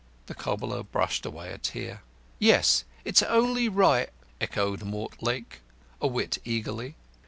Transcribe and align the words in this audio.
The 0.25 0.33
cobbler 0.33 0.81
brushed 0.81 1.27
away 1.27 1.51
a 1.51 1.59
tear. 1.59 2.01
"Yes, 2.39 2.85
it's 3.05 3.21
only 3.21 3.69
right," 3.69 4.09
echoed 4.41 4.81
Mortlake, 4.81 5.61
a 6.01 6.07
whit 6.07 6.39
eagerly. 6.43 6.95